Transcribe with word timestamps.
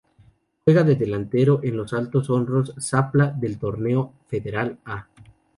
Juega 0.65 0.81
de 0.83 0.95
delantero 0.95 1.59
en 1.61 1.75
Altos 1.79 2.27
Hornos 2.31 2.73
Zapla 2.81 3.27
del 3.39 3.59
Torneo 3.59 4.13
Federal 4.29 4.79
A 4.83 5.05